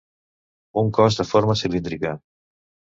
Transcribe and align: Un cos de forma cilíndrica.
Un 0.83 0.89
cos 0.97 1.19
de 1.21 1.27
forma 1.35 1.59
cilíndrica. 1.63 2.19